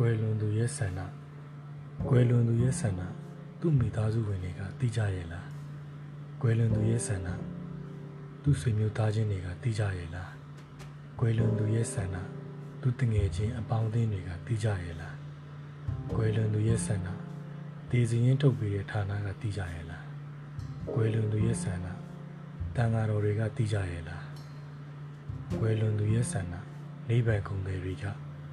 [0.00, 1.00] ကွယ်လွန်သူရဲ့ဆန္ဒ
[2.08, 3.00] ကွယ်လွန်သူရဲ့ဆန္ဒ
[3.60, 5.46] သူ့မိသားစုဝင်တွေကသိကြရဲ့လား
[6.40, 7.28] ကွယ်လွန်သူရဲ့ဆန္ဒ
[8.42, 10.30] သူ့ဆွေမျိုးသားချင်းတွေကသိကြရဲ့လား
[11.18, 12.16] ကွယ်လွန်သူရဲ့ဆန္ဒ
[12.80, 15.14] သူ့တငယ်ချင်းအပေါင်းအသင်းတွေကသိကြရဲ့လား
[16.12, 17.08] ကွယ်လွန်သူရဲ့ဆန္ဒ
[17.90, 20.04] ဒေစီရင်ထုတ်ပေးတဲ့ဌာနကသိကြရဲ့လား
[20.92, 21.86] ကွယ်လွန်သူရဲ့ဆန္ဒ
[22.76, 24.24] တန်ဃာတော်တွေကသိကြရဲ့လား
[25.58, 26.54] ကွယ်လွန်သူရဲ့ဆန္ဒ
[27.08, 28.04] လေးပံကုန်တွေတွေက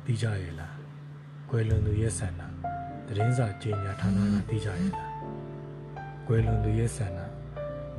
[0.05, 0.84] သိကြရဲ့လား
[1.49, 2.41] ကွယ်လွန်သူရဲ့ဆန္ဒ
[3.08, 5.12] သတင်းစာကြေညာဌာနကသိကြရဲ့လား
[6.27, 7.20] ကွယ်လွန်သူရဲ့ဆန္ဒ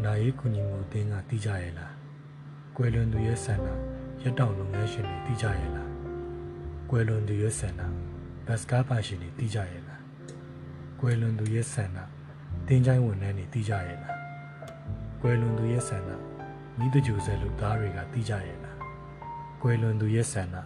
[0.05, 1.93] နာရေးကုညီမှုအသင်းကသိကြရဲ့လား
[2.77, 3.69] ကွယ်လွန်သူရဲ့ဆန္ဒ
[4.23, 5.91] ရက်တောင်လုပ်ငန်းရှင်တွေသိကြရဲ့လား
[6.91, 7.81] ကွယ်လွန်သူရဲ့ဆန္ဒ
[8.47, 10.03] ဘတ်စကားပါရှင်တွေသိကြရဲ့လား
[11.01, 11.99] ကွယ်လွန်သူရဲ့ဆန္ဒ
[12.67, 14.17] တင်းချိုင်းဝန်ထမ်းတွေသိကြရဲ့လား
[15.23, 16.11] ကွယ်လွန်သူရဲ့ဆန္ဒ
[16.79, 18.77] မိတကြိုဆဲလူသားတွေကသိကြရဲ့လား
[19.63, 20.57] ကွယ်လွန်သူရဲ့ဆန္ဒ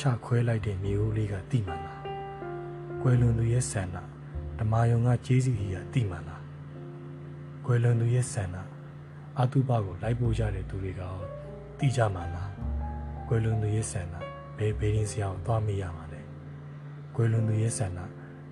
[0.00, 1.93] ချခွဲလိုက်တဲ့မျိုးလေးကသိမှလား
[3.06, 3.96] ကွယ်လွန်သူရဲ့ဆန္ဒ
[4.58, 6.42] ဓမ္မယုံကကျေးဇူးကြီးကတိမှန်လား
[7.66, 8.56] ကွယ်လွန်သူရဲ့ဆန္ဒ
[9.40, 11.16] အတုပကိုလိုက်ပို့ကြတဲ့သူတွေကရော
[11.78, 12.52] တိကြမှာလား
[13.28, 14.14] ကွယ်လွန်သူရဲ့ဆန္ဒ
[14.58, 16.20] ဘယ်ဘေးရင်းစရာကိုသွားမိရမှာလဲ
[17.14, 17.98] ကွယ်လွန်သူရဲ့ဆန္ဒ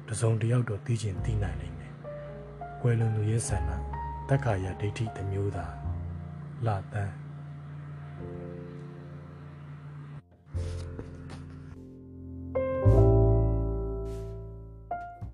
[0.07, 1.93] တစ်စုံတစ်ယောက်တော့သိချင်သိနိုင်နိုင်မယ်
[2.83, 3.71] ကွယ်လွန်သူရဲ့ဆန္ဒ
[4.29, 5.75] တက္ကာယဒိဋ္ဌိတစ်မျိုးသား
[6.67, 7.15] လာတန်း